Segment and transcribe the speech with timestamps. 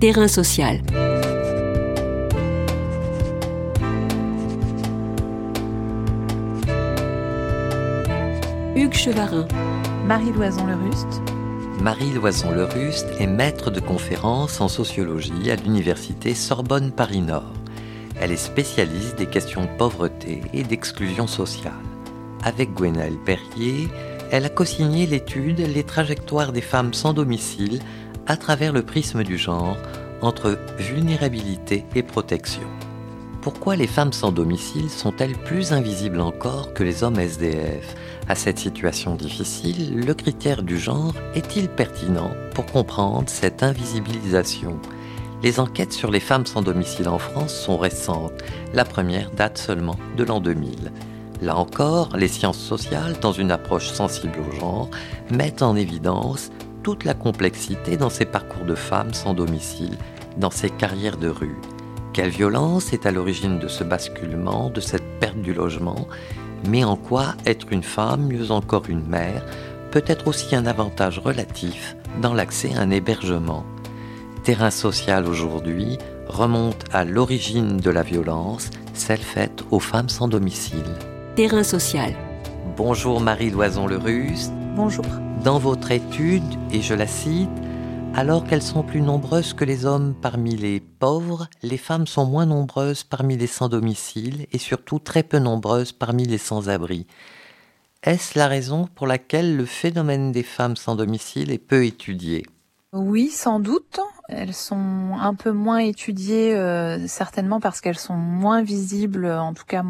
[0.00, 0.80] Terrain social.
[8.76, 9.48] Hugues Chevarin.
[10.06, 11.20] Marie Loison-Le-Ruste.
[11.82, 17.52] Marie Loison-Le-Ruste est maître de conférences en sociologie à l'université Sorbonne Paris-Nord.
[18.20, 21.72] Elle est spécialiste des questions de pauvreté et d'exclusion sociale.
[22.44, 23.88] Avec Gwenaëlle Perrier,
[24.30, 27.80] elle a co-signé l'étude Les trajectoires des femmes sans domicile
[28.28, 29.78] à travers le prisme du genre
[30.20, 32.68] entre vulnérabilité et protection.
[33.40, 37.94] Pourquoi les femmes sans domicile sont-elles plus invisibles encore que les hommes SDF
[38.28, 44.78] À cette situation difficile, le critère du genre est-il pertinent pour comprendre cette invisibilisation?
[45.42, 48.42] Les enquêtes sur les femmes sans domicile en France sont récentes.
[48.74, 50.92] La première date seulement de l'an 2000.
[51.40, 54.90] Là encore, les sciences sociales, dans une approche sensible au genre,
[55.30, 56.50] mettent en évidence
[56.88, 59.98] toute la complexité dans ces parcours de femmes sans domicile,
[60.38, 61.58] dans ces carrières de rue.
[62.14, 66.08] Quelle violence est à l'origine de ce basculement, de cette perte du logement
[66.66, 69.44] Mais en quoi être une femme, mieux encore une mère,
[69.90, 73.66] peut être aussi un avantage relatif dans l'accès à un hébergement?
[74.42, 80.94] Terrain social aujourd'hui remonte à l'origine de la violence, celle faite aux femmes sans domicile
[81.38, 82.27] terrain social.
[82.76, 84.50] Bonjour Marie Loison-Le-Russe.
[84.74, 85.04] Bonjour.
[85.44, 86.42] Dans votre étude,
[86.72, 87.48] et je la cite,
[88.14, 92.46] alors qu'elles sont plus nombreuses que les hommes parmi les pauvres, les femmes sont moins
[92.46, 97.06] nombreuses parmi les sans domicile et surtout très peu nombreuses parmi les sans-abri.
[98.02, 102.44] Est-ce la raison pour laquelle le phénomène des femmes sans domicile est peu étudié?
[102.92, 104.00] Oui, sans doute.
[104.30, 109.64] Elles sont un peu moins étudiées, euh, certainement parce qu'elles sont moins visibles, en tout
[109.66, 109.82] cas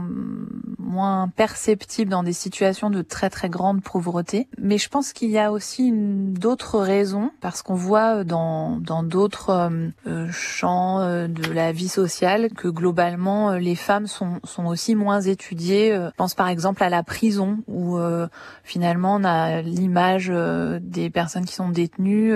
[0.78, 4.47] moins perceptibles dans des situations de très très grande pauvreté.
[4.56, 9.89] Mais je pense qu'il y a aussi d'autres raisons, parce qu'on voit dans d'autres euh,
[10.06, 15.91] euh, champs de la vie sociale que globalement les femmes sont sont aussi moins étudiées.
[15.91, 17.98] Je pense par exemple à la prison, où
[18.62, 20.32] finalement on a l'image
[20.81, 22.34] des personnes qui sont détenues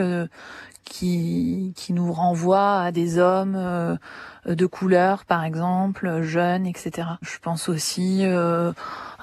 [0.84, 3.96] qui, qui nous renvoie à des hommes euh,
[4.46, 7.08] de couleur, par exemple, jeunes, etc.
[7.22, 8.72] Je pense aussi euh,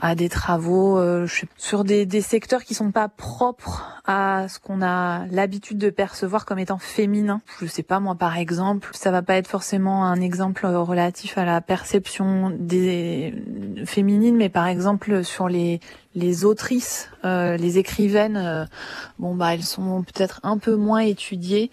[0.01, 5.25] à des travaux euh, sur des, secteurs qui sont pas propres à ce qu'on a
[5.27, 7.41] l'habitude de percevoir comme étant féminin.
[7.59, 11.45] Je sais pas moi par exemple, ça va pas être forcément un exemple relatif à
[11.45, 13.33] la perception des
[13.85, 15.79] féminines, mais par exemple sur les
[16.15, 18.65] les autrices, euh, les écrivaines, euh,
[19.19, 21.69] bon bah elles sont peut-être un peu moins étudiées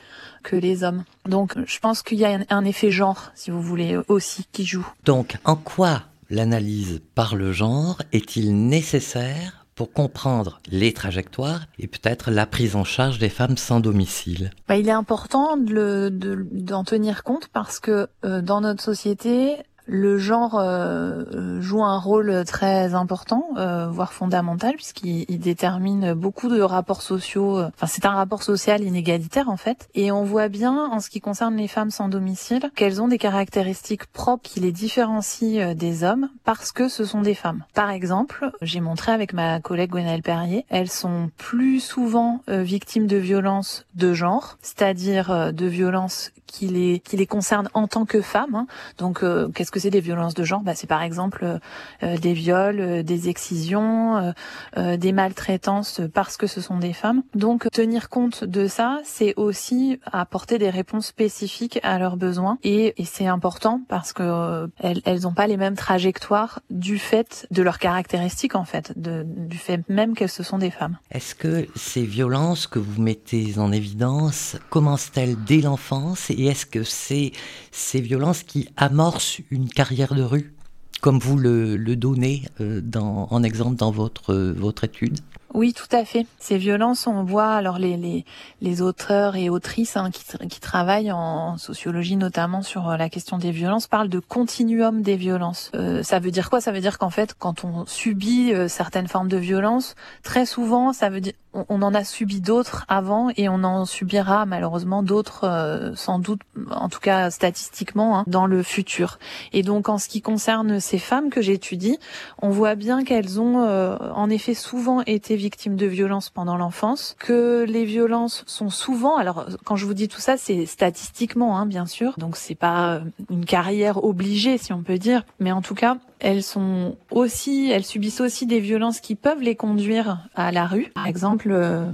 [0.46, 1.04] que les hommes.
[1.28, 4.86] Donc je pense qu'il y a un, effet genre, si vous voulez, aussi qui joue.
[5.04, 12.30] Donc en quoi l'analyse par le genre est-il nécessaire pour comprendre les trajectoires et peut-être
[12.30, 14.52] la prise en charge des femmes sans domicile?
[14.68, 19.56] Bah, Il est important d'en de, de, tenir compte parce que euh, dans notre société,
[19.86, 26.60] le genre euh, joue un rôle très important, euh, voire fondamental, puisqu'il détermine beaucoup de
[26.60, 27.58] rapports sociaux.
[27.58, 29.88] Euh, enfin, c'est un rapport social inégalitaire en fait.
[29.94, 33.18] Et on voit bien, en ce qui concerne les femmes sans domicile, qu'elles ont des
[33.18, 37.64] caractéristiques propres qui les différencient des hommes parce que ce sont des femmes.
[37.74, 43.16] Par exemple, j'ai montré avec ma collègue Gwenaëlle Perrier, elles sont plus souvent victimes de
[43.16, 48.54] violences de genre, c'est-à-dire de violences qui les qui les concernent en tant que femmes.
[48.54, 48.66] Hein.
[48.98, 49.24] Donc,
[49.54, 51.58] qu'est-ce que que c'est des violences de genre bah, C'est par exemple euh,
[52.02, 54.32] euh, des viols, euh, des excisions,
[54.76, 57.22] des maltraitances parce que ce sont des femmes.
[57.34, 62.94] Donc tenir compte de ça, c'est aussi apporter des réponses spécifiques à leurs besoins et,
[62.96, 67.62] et c'est important parce que elles, elles n'ont pas les mêmes trajectoires du fait de
[67.62, 70.96] leurs caractéristiques en fait, de, du fait même qu'elles ce sont des femmes.
[71.10, 76.30] Est-ce que ces violences que vous mettez en évidence commencent-elles dès l'enfance?
[76.30, 77.32] Et est-ce que c'est
[77.72, 80.54] ces violences qui amorcent une carrière de rue,
[81.00, 85.20] comme vous le, donnez euh, dans, en exemple dans votre, votre étude?
[85.56, 86.26] Oui, tout à fait.
[86.38, 88.26] Ces violences, on voit alors les les,
[88.60, 93.38] les auteurs et autrices hein, qui, qui travaillent en sociologie notamment sur euh, la question
[93.38, 95.70] des violences parlent de continuum des violences.
[95.74, 96.60] Euh, ça veut dire quoi?
[96.60, 100.92] Ça veut dire qu'en fait, quand on subit euh, certaines formes de violence, très souvent,
[100.92, 101.32] ça veut dire
[101.68, 106.88] on, en a subi d'autres avant et on en subira malheureusement d'autres, sans doute, en
[106.88, 109.18] tout cas statistiquement, hein, dans le futur.
[109.52, 111.98] Et donc, en ce qui concerne ces femmes que j'étudie,
[112.42, 117.64] on voit bien qu'elles ont en effet souvent été victimes de violences pendant l'enfance, que
[117.66, 121.86] les violences sont souvent, alors quand je vous dis tout ça, c'est statistiquement, hein, bien
[121.86, 123.00] sûr, donc c'est pas
[123.30, 127.84] une carrière obligée si on peut dire, mais en tout cas, elles sont aussi, elles
[127.84, 131.86] subissent aussi des violences qui peuvent les conduire à la rue, par exemple, euh,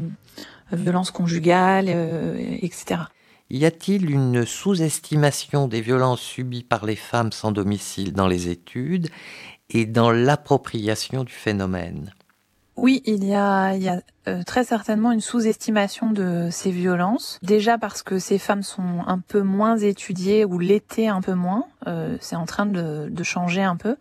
[0.72, 3.02] violences conjugales, euh, etc.
[3.50, 9.10] Y a-t-il une sous-estimation des violences subies par les femmes sans domicile dans les études
[9.68, 12.14] et dans l'appropriation du phénomène?
[12.76, 17.38] Oui, il y a, il y a euh, très certainement une sous-estimation de ces violences.
[17.42, 21.66] Déjà parce que ces femmes sont un peu moins étudiées ou l'étaient un peu moins.
[21.86, 23.96] Euh, c'est en train de, changer un peu.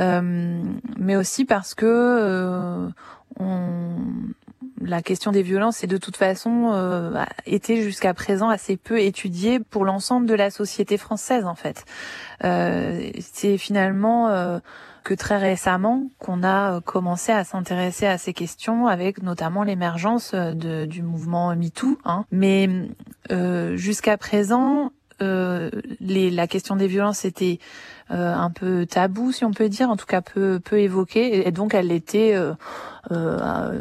[0.00, 0.62] Euh,
[0.96, 2.88] mais aussi parce que
[4.80, 9.60] la question des violences est de toute façon euh, été jusqu'à présent assez peu étudiée
[9.60, 11.84] pour l'ensemble de la société française en fait.
[13.20, 14.60] C'est finalement
[15.08, 21.02] que très récemment qu'on a commencé à s'intéresser à ces questions avec notamment l'émergence du
[21.02, 21.98] mouvement MeToo.
[22.04, 22.26] Hein.
[22.30, 22.68] Mais
[23.76, 27.58] jusqu'à présent, euh, les, la question des violences était
[28.10, 31.50] euh, un peu tabou, si on peut dire, en tout cas peu, peu évoquée, et
[31.50, 33.74] donc elle l'était euh,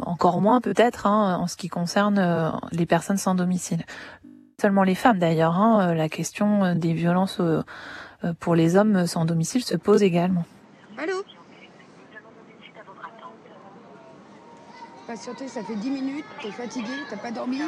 [0.00, 3.84] encore moins peut-être hein, en ce qui concerne les personnes sans domicile.
[4.60, 7.40] Seulement les femmes d'ailleurs, hein, la question des violences
[8.40, 10.44] pour les hommes sans domicile se pose également.
[10.98, 11.24] Allô
[15.06, 17.60] Patienter, ça fait 10 minutes, t'es fatigué, t'as pas dormi.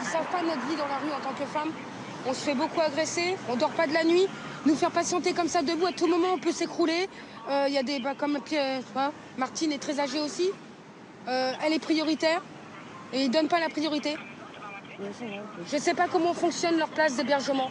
[0.00, 1.70] Ils savent pas notre vie dans la rue en tant que femme
[2.26, 4.26] on se fait beaucoup agresser, on dort pas de la nuit.
[4.66, 7.08] Nous faire patienter comme ça debout, à tout moment, on peut s'écrouler.
[7.48, 8.38] Il euh, y a des, bah, comme
[9.38, 10.50] Martine est très âgée aussi.
[11.28, 12.42] Euh, elle est prioritaire
[13.12, 14.16] et ils donnent pas la priorité.
[15.70, 17.70] Je sais pas comment fonctionne leur place d'hébergement.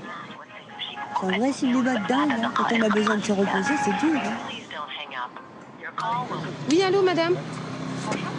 [1.20, 2.52] C'est vrai cinéma de dingue, hein.
[2.56, 4.20] quand on a besoin de se reposer, c'est dur.
[4.24, 4.57] Hein.
[6.70, 7.36] Oui, allô, madame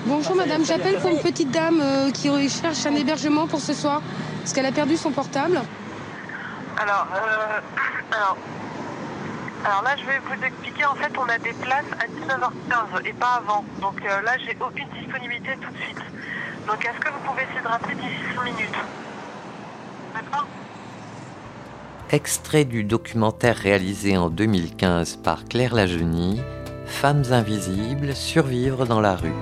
[0.06, 0.64] Bonjour, madame.
[0.64, 4.00] J'appelle pour une petite dame euh, qui cherche un hébergement pour ce soir,
[4.40, 5.60] parce qu'elle a perdu son portable.
[6.78, 7.60] Alors, euh,
[8.12, 8.36] alors,
[9.64, 10.84] alors là, je vais vous expliquer.
[10.86, 13.64] En fait, on a des places à 19h15 et pas avant.
[13.80, 15.98] Donc euh, là, j'ai aucune disponibilité tout de suite.
[16.66, 18.78] Donc, est-ce que vous pouvez essayer de rappeler d'ici 5 minutes?
[20.14, 20.46] D'accord?
[22.10, 26.40] Extrait du documentaire réalisé en 2015 par Claire Lagenie,
[26.86, 29.34] Femmes invisibles, survivre dans la rue.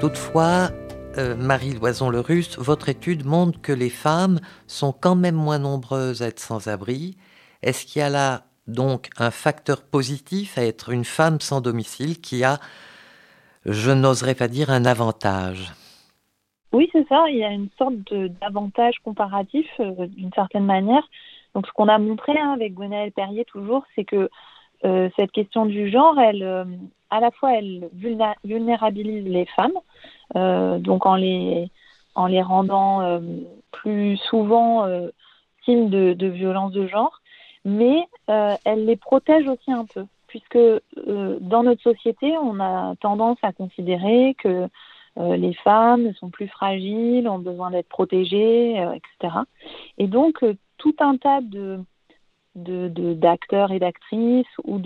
[0.00, 0.70] Toutefois,
[1.18, 4.38] euh, Marie Loison-le-Russe, votre étude montre que les femmes
[4.68, 7.16] sont quand même moins nombreuses à être sans abri.
[7.64, 12.20] Est-ce qu'il y a là donc un facteur positif à être une femme sans domicile
[12.20, 12.60] qui a,
[13.66, 15.72] je n'oserais pas dire, un avantage?
[16.72, 17.24] Oui, c'est ça.
[17.28, 17.94] Il y a une sorte
[18.40, 21.06] d'avantage comparatif euh, d'une certaine manière.
[21.54, 24.30] Donc, ce qu'on a montré hein, avec Gwenaëlle Perrier toujours, c'est que
[24.84, 26.66] euh, cette question du genre, elle,
[27.12, 27.90] à la fois, elle
[28.42, 29.78] vulnérabilise les femmes,
[30.34, 31.70] euh, donc en les,
[32.14, 33.20] en les rendant euh,
[33.70, 35.10] plus souvent euh,
[35.64, 37.20] signes de, de, violence de genre,
[37.66, 40.58] mais elle les protège aussi un peu, puisque
[40.96, 44.68] dans notre société, on a tendance à considérer que
[45.16, 49.40] les femmes sont plus fragiles, ont besoin d'être protégées, etc.
[49.98, 50.44] Et donc,
[50.78, 51.40] tout un tas
[52.54, 54.80] d'acteurs et d'actrices ou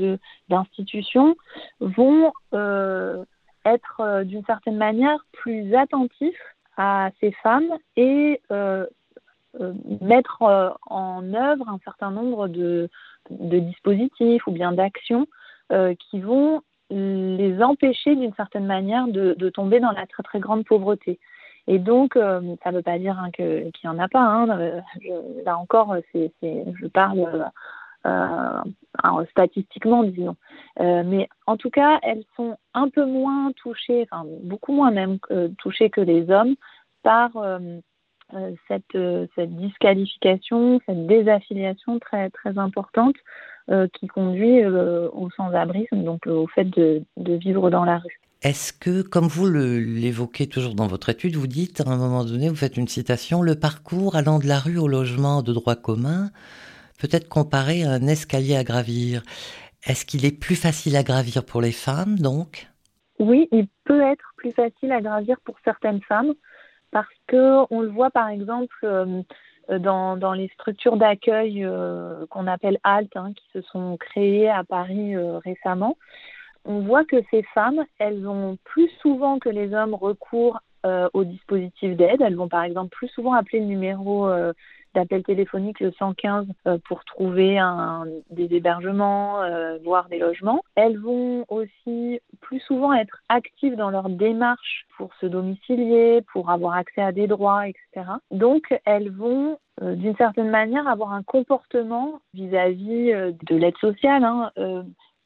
[0.48, 1.36] d'institutions
[1.80, 3.24] vont euh,
[3.64, 6.40] être euh, d'une certaine manière plus attentifs
[6.76, 8.86] à ces femmes et euh,
[10.02, 12.90] mettre en œuvre un certain nombre de,
[13.30, 15.26] de dispositifs ou bien d'actions
[15.98, 16.60] qui vont
[16.90, 21.18] les empêcher d'une certaine manière de, tomber dans la très très grande pauvreté.
[21.68, 24.20] Et donc, euh, ça ne veut pas dire hein, qu'il n'y en a pas.
[24.20, 24.48] Hein.
[24.60, 24.80] Euh,
[25.44, 27.50] là encore, c'est, je parle
[28.06, 30.36] euh, statistiquement, disons.
[30.78, 35.18] mais en tout cas, elles sont un peu moins touchées, enfin beaucoup moins même
[35.58, 36.54] touchées que les hommes
[37.02, 37.30] par
[38.68, 38.98] cette,
[39.34, 43.16] cette disqualification, cette désaffiliation très, très importante
[43.94, 48.20] qui conduit au sans-abrisme, donc au fait de, de vivre dans la rue.
[48.42, 52.48] Est-ce que, comme vous l'évoquez toujours dans votre étude, vous dites à un moment donné,
[52.48, 56.30] vous faites une citation, le parcours allant de la rue au logement de droit commun
[57.00, 59.22] peut être comparé à un escalier à gravir.
[59.84, 62.68] Est-ce qu'il est plus facile à gravir pour les femmes, donc?
[63.18, 66.34] Oui, il peut être plus facile à gravir pour certaines femmes
[66.90, 69.22] parce que on le voit par exemple euh,
[69.68, 74.64] dans, dans, les structures d'accueil euh, qu'on appelle HALT, hein, qui se sont créées à
[74.64, 75.96] Paris euh, récemment
[76.66, 81.24] on voit que ces femmes, elles ont plus souvent que les hommes recours euh, aux
[81.24, 82.20] dispositifs d'aide.
[82.20, 84.28] Elles vont par exemple plus souvent appeler le numéro
[84.96, 87.58] euh, d'appel téléphonique le 115 euh, pour trouver
[88.30, 89.40] des hébergements,
[89.82, 90.62] voire des logements.
[90.74, 96.74] Elles vont aussi plus souvent être actives dans leur démarche pour se domicilier, pour avoir
[96.74, 98.06] accès à des droits, etc.
[98.30, 103.12] Donc elles vont d'une certaine manière avoir un comportement vis-à-vis
[103.48, 104.50] de l'aide sociale hein,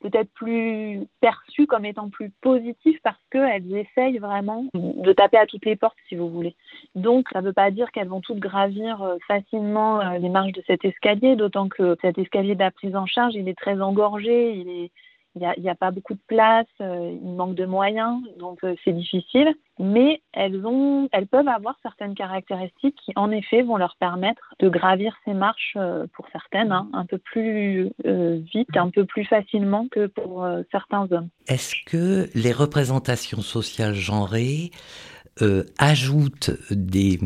[0.01, 5.67] peut-être plus perçues comme étant plus positives parce qu'elles essayent vraiment de taper à toutes
[5.67, 6.57] les portes, si vous voulez.
[6.95, 10.53] Donc, ça ne veut pas dire qu'elles vont toutes gravir euh, facilement euh, les marches
[10.53, 13.81] de cet escalier, d'autant que cet escalier de la prise en charge, il est très
[13.81, 14.91] engorgé, il est
[15.37, 18.75] il n'y a, a, pas beaucoup de place, euh, il manque de moyens, donc euh,
[18.85, 19.55] c'est difficile.
[19.79, 24.69] Mais elles, ont, elles peuvent avoir certaines caractéristiques qui, en effet, vont leur permettre de
[24.69, 29.87] gravir ces marches, euh, pour certaines, hein, un peu plus vite, un peu plus facilement
[29.91, 31.29] que pour certains hommes.
[31.47, 34.71] Est-ce que les représentations sociales genrées
[35.43, 37.19] euh, ajoute des,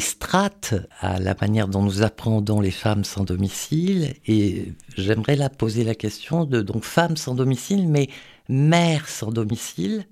[0.00, 4.14] strates à la manière dont nous apprenons les femmes sans domicile.
[4.26, 8.08] Et j'aimerais là poser la question de donc femmes sans domicile, mais
[8.48, 10.06] mères sans domicile.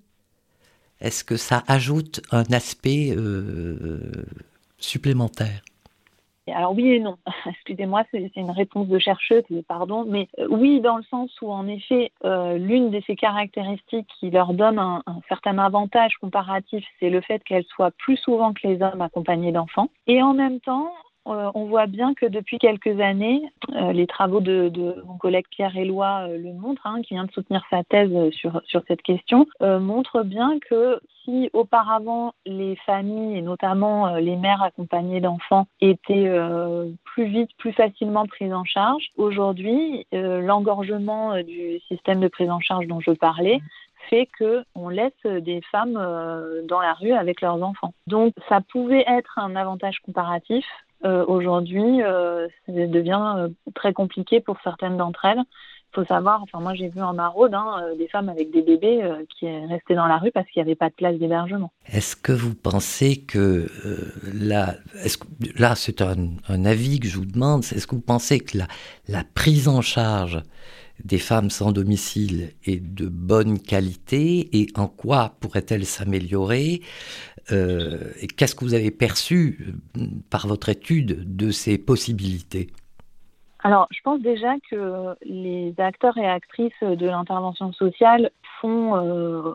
[1.00, 4.26] Est-ce que ça ajoute un aspect euh,
[4.78, 5.62] supplémentaire?
[6.52, 7.16] Alors oui et non.
[7.46, 10.04] Excusez-moi, c'est une réponse de chercheuse, pardon.
[10.06, 14.30] Mais euh, oui, dans le sens où en effet, euh, l'une de ces caractéristiques qui
[14.30, 18.82] leur donne un, certain avantage comparatif, c'est le fait qu'elles soient plus souvent que les
[18.82, 19.88] hommes accompagnés d'enfants.
[20.06, 20.92] Et en même temps,
[21.28, 23.42] euh, on voit bien que depuis quelques années,
[23.74, 24.70] euh, les travaux de,
[25.06, 28.60] mon collègue Pierre Éloi euh, le montrent, hein, qui vient de soutenir sa thèse sur,
[28.64, 35.20] sur cette question, montrent bien que si auparavant les familles, et notamment les mères accompagnées
[35.20, 36.30] d'enfants, étaient
[37.04, 42.86] plus vite, plus facilement prises en charge, aujourd'hui, l'engorgement du système de prise en charge
[42.86, 43.60] dont je parlais
[44.08, 45.94] fait qu'on laisse des femmes
[46.64, 47.92] dans la rue avec leurs enfants.
[48.06, 50.64] Donc ça pouvait être un avantage comparatif,
[51.04, 55.42] euh, aujourd'hui, euh, ça devient euh, très compliqué pour certaines d'entre elles.
[55.90, 59.00] Il faut savoir, enfin moi j'ai vu en Maraude hein, des femmes avec des bébés
[59.30, 61.72] qui restaient dans la rue parce qu'il n'y avait pas de place d'hébergement.
[61.90, 63.68] Est-ce que vous pensez que
[64.34, 66.26] là, est là c'est un,
[66.66, 68.58] avis que je vous demande, est-ce que vous pensez que
[69.08, 70.42] la prise en charge
[71.04, 76.82] des femmes sans domicile est de bonne qualité et en quoi pourrait-elle s'améliorer?
[77.52, 82.68] Euh, qu'est-ce que vous avez perçu euh, par votre étude de ces possibilités?
[83.64, 89.52] Alors, je pense déjà que les acteurs et actrices de l'intervention sociale font, euh,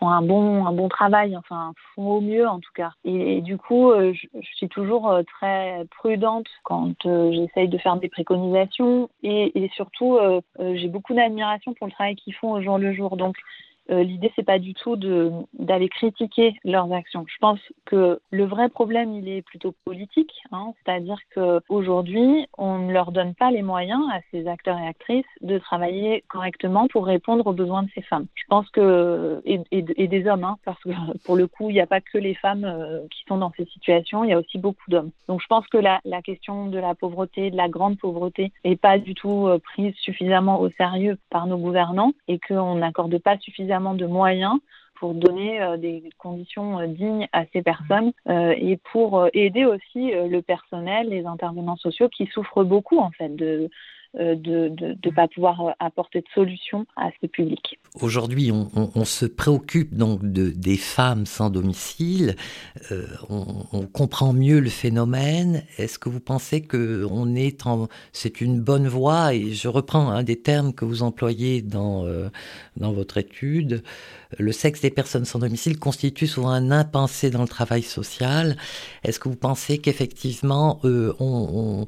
[0.00, 2.92] un, bon, travail, enfin, font au mieux en tout cas.
[3.04, 9.62] Et, du coup, je, suis toujours très prudente quand j'essaye de faire des préconisations et,
[9.62, 10.18] et surtout,
[10.58, 13.18] j'ai beaucoup d'admiration pour le travail qu'ils font au jour le jour.
[13.18, 13.36] Donc,
[13.90, 14.96] euh, l'idée c'est pas du tout
[15.52, 17.24] d'aller critiquer leurs actions.
[17.28, 22.78] Je pense que le vrai problème il est plutôt politique, hein, c'est-à-dire que aujourd'hui on
[22.78, 27.06] ne leur donne pas les moyens à ces acteurs et actrices de travailler correctement pour
[27.06, 28.26] répondre aux besoins de ces femmes.
[28.34, 30.90] Je pense que et, des hommes, hein, parce que
[31.24, 33.66] pour le coup il n'y a pas que les femmes euh, qui sont dans ces
[33.66, 35.10] situations, il y a aussi beaucoup d'hommes.
[35.28, 38.98] Donc je pense que la, question de la pauvreté, de la grande pauvreté, est pas
[38.98, 43.73] du tout euh, prise suffisamment au sérieux par nos gouvernants et qu'on n'accorde pas suffisamment
[43.80, 44.58] de moyens
[44.96, 50.12] pour donner euh, des conditions euh, dignes à ces personnes euh, et pour aider aussi
[50.12, 53.68] le personnel, les intervenants sociaux qui souffrent beaucoup en fait de
[54.14, 54.72] de
[55.04, 57.78] ne pas pouvoir euh, apporter de solution à ce public.
[58.00, 62.34] Aujourd'hui, on, se préoccupe donc de, des femmes sans domicile.
[62.90, 65.62] Euh, on, comprend mieux le phénomène.
[65.78, 69.34] Est-ce que vous pensez que on est en, c'est une bonne voie?
[69.34, 72.28] Et je reprends un des termes que vous employez dans euh,
[72.76, 73.82] dans votre étude.
[74.38, 78.56] Le sexe des personnes sans domicile constitue souvent un impensé dans le travail social.
[79.04, 81.86] Est-ce que vous pensez qu'effectivement euh, on,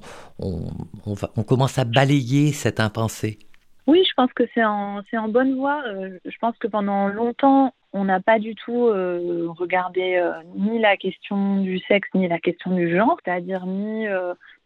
[1.46, 3.38] commence à balayer cette impensé
[3.86, 5.82] Oui, je pense que c'est en, bonne voie.
[5.86, 10.22] Euh, je pense que pendant longtemps, on n'a pas du tout euh, regardé
[10.54, 14.06] ni la question du sexe ni la question du genre, c'est-à-dire ni,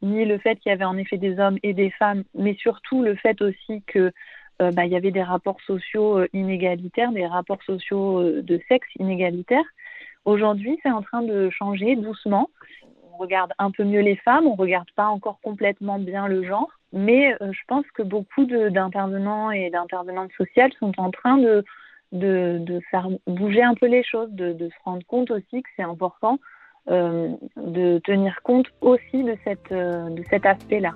[0.02, 3.02] ni le fait qu'il y avait en effet des hommes et des femmes, mais surtout
[3.02, 4.12] le fait aussi que
[4.60, 9.64] bah, il y avait des rapports sociaux inégalitaires, des rapports sociaux de sexe inégalitaires.
[10.24, 12.50] Aujourd'hui, c'est en train de changer doucement.
[13.12, 16.70] On regarde un peu mieux les femmes, on regarde pas encore complètement bien le genre,
[16.92, 21.64] mais euh, je pense que beaucoup d'intervenants et d'intervenantes sociales sont en train de,
[22.90, 26.38] faire bouger un peu les choses, de, se rendre compte aussi que c'est important
[26.90, 29.24] euh, de tenir compte aussi
[29.72, 30.94] euh, de cet aspect-là.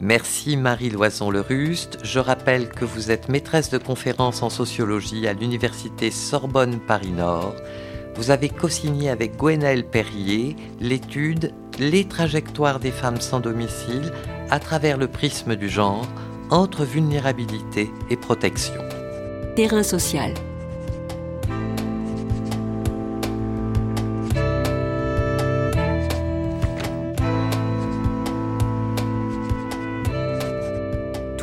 [0.00, 1.98] Merci Marie Loison-Le Ruste.
[2.04, 7.56] Je rappelle que vous êtes maîtresse de conférences en sociologie à l'Université Sorbonne Paris-Nord.
[8.14, 14.12] Vous avez co-signé avec Gwenaëlle Perrier l'étude Les trajectoires des femmes sans domicile
[14.50, 16.06] à travers le prisme du genre
[16.50, 18.80] entre vulnérabilité et protection.
[19.56, 20.32] Terrain social.